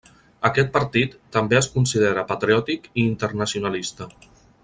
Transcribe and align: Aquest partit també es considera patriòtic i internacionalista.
Aquest 0.47 0.69
partit 0.77 1.13
també 1.37 1.57
es 1.59 1.67
considera 1.75 2.25
patriòtic 2.33 2.89
i 2.93 3.05
internacionalista. 3.13 4.09